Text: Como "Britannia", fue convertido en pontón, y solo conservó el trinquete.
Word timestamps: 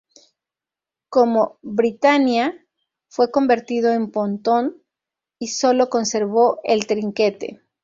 Como 1.09 1.59
"Britannia", 1.61 2.55
fue 3.07 3.29
convertido 3.29 3.91
en 3.93 4.09
pontón, 4.09 4.81
y 5.37 5.49
solo 5.49 5.89
conservó 5.89 6.59
el 6.63 6.87
trinquete. 6.87 7.61